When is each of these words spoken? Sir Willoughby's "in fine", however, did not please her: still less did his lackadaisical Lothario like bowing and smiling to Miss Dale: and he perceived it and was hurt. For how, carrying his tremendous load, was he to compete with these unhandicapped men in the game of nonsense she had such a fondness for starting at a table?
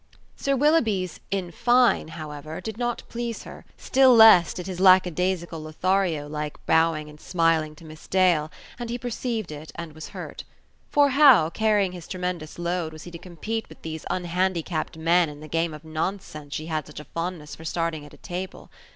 Sir 0.35 0.55
Willoughby's 0.55 1.19
"in 1.29 1.51
fine", 1.51 2.07
however, 2.07 2.59
did 2.59 2.79
not 2.79 3.03
please 3.07 3.43
her: 3.43 3.65
still 3.77 4.15
less 4.15 4.51
did 4.51 4.65
his 4.65 4.79
lackadaisical 4.79 5.59
Lothario 5.61 6.27
like 6.27 6.57
bowing 6.65 7.07
and 7.07 7.21
smiling 7.21 7.75
to 7.75 7.85
Miss 7.85 8.07
Dale: 8.07 8.51
and 8.79 8.89
he 8.89 8.97
perceived 8.97 9.51
it 9.51 9.71
and 9.75 9.93
was 9.93 10.09
hurt. 10.09 10.43
For 10.89 11.09
how, 11.09 11.51
carrying 11.51 11.91
his 11.91 12.07
tremendous 12.07 12.57
load, 12.57 12.93
was 12.93 13.03
he 13.03 13.11
to 13.11 13.19
compete 13.19 13.69
with 13.69 13.83
these 13.83 14.07
unhandicapped 14.09 14.97
men 14.97 15.29
in 15.29 15.39
the 15.39 15.47
game 15.47 15.71
of 15.71 15.85
nonsense 15.85 16.55
she 16.55 16.65
had 16.65 16.87
such 16.87 16.99
a 16.99 17.03
fondness 17.05 17.55
for 17.55 17.63
starting 17.63 18.03
at 18.03 18.11
a 18.15 18.17
table? 18.17 18.71